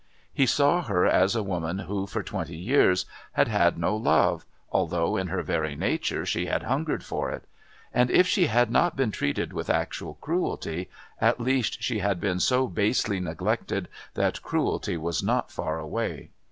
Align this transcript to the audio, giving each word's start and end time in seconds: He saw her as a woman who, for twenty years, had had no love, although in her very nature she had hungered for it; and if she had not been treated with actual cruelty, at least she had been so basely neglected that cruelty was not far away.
He 0.33 0.47
saw 0.47 0.81
her 0.81 1.05
as 1.05 1.35
a 1.35 1.43
woman 1.43 1.77
who, 1.77 2.07
for 2.07 2.23
twenty 2.23 2.57
years, 2.57 3.05
had 3.33 3.47
had 3.47 3.77
no 3.77 3.95
love, 3.95 4.45
although 4.71 5.15
in 5.15 5.27
her 5.27 5.43
very 5.43 5.75
nature 5.75 6.25
she 6.25 6.47
had 6.47 6.63
hungered 6.63 7.03
for 7.03 7.29
it; 7.29 7.43
and 7.93 8.09
if 8.09 8.25
she 8.25 8.47
had 8.47 8.71
not 8.71 8.95
been 8.95 9.11
treated 9.11 9.53
with 9.53 9.69
actual 9.69 10.15
cruelty, 10.15 10.89
at 11.19 11.39
least 11.39 11.83
she 11.83 11.99
had 11.99 12.19
been 12.19 12.39
so 12.39 12.65
basely 12.65 13.19
neglected 13.19 13.87
that 14.15 14.41
cruelty 14.41 14.97
was 14.97 15.21
not 15.21 15.51
far 15.51 15.77
away. 15.77 16.31